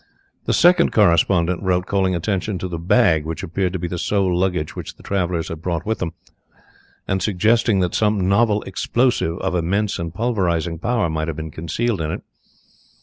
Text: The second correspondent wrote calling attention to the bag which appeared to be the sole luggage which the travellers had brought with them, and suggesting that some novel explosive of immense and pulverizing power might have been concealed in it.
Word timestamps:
The 0.45 0.53
second 0.53 0.91
correspondent 0.91 1.61
wrote 1.61 1.85
calling 1.85 2.15
attention 2.15 2.57
to 2.57 2.67
the 2.67 2.79
bag 2.79 3.23
which 3.23 3.43
appeared 3.43 3.73
to 3.73 3.77
be 3.77 3.87
the 3.87 3.99
sole 3.99 4.35
luggage 4.35 4.75
which 4.75 4.95
the 4.95 5.03
travellers 5.03 5.49
had 5.49 5.61
brought 5.61 5.85
with 5.85 5.99
them, 5.99 6.13
and 7.07 7.21
suggesting 7.21 7.81
that 7.81 7.93
some 7.93 8.27
novel 8.27 8.63
explosive 8.63 9.37
of 9.37 9.53
immense 9.53 9.99
and 9.99 10.11
pulverizing 10.11 10.79
power 10.79 11.07
might 11.07 11.27
have 11.27 11.37
been 11.37 11.51
concealed 11.51 12.01
in 12.01 12.09
it. 12.09 12.23